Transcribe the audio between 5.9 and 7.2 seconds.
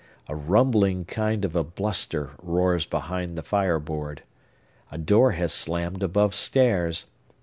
above stairs.